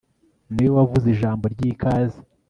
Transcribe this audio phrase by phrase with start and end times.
[0.53, 2.19] niwe wavuze Ijambo ryikaze